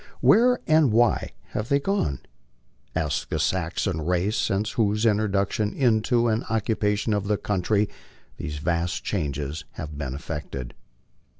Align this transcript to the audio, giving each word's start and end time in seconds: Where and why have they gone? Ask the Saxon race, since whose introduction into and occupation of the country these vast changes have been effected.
Where 0.19 0.59
and 0.65 0.91
why 0.91 1.29
have 1.49 1.69
they 1.69 1.79
gone? 1.79 2.21
Ask 2.95 3.29
the 3.29 3.37
Saxon 3.37 4.01
race, 4.03 4.35
since 4.35 4.71
whose 4.71 5.05
introduction 5.05 5.73
into 5.75 6.27
and 6.27 6.43
occupation 6.45 7.13
of 7.13 7.27
the 7.27 7.37
country 7.37 7.87
these 8.37 8.57
vast 8.57 9.03
changes 9.03 9.63
have 9.73 9.99
been 9.99 10.15
effected. 10.15 10.73